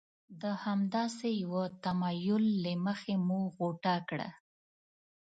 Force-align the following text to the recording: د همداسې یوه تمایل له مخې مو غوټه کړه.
د 0.41 0.43
همداسې 0.63 1.29
یوه 1.43 1.63
تمایل 1.83 2.43
له 2.63 2.73
مخې 2.85 3.13
مو 3.27 3.39
غوټه 3.55 3.95
کړه. 4.09 4.29